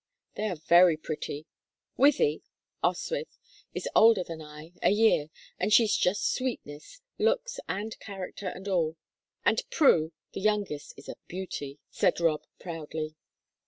"They 0.33 0.49
are 0.49 0.55
very 0.55 0.97
pretty. 0.97 1.45
Wythie 1.95 2.41
Oswyth 2.83 3.37
is 3.75 3.87
older 3.95 4.23
than 4.23 4.41
I, 4.41 4.71
a 4.81 4.89
year, 4.89 5.29
and 5.59 5.71
she's 5.71 5.95
just 5.95 6.33
sweetness 6.33 7.01
looks, 7.19 7.59
and 7.69 7.99
character, 7.99 8.47
and 8.47 8.67
all. 8.67 8.97
And 9.45 9.61
Prue, 9.69 10.11
the 10.33 10.41
youngest, 10.41 10.95
is 10.97 11.07
a 11.07 11.17
beauty," 11.27 11.77
said 11.91 12.19
Rob, 12.19 12.41
proudly. 12.59 13.15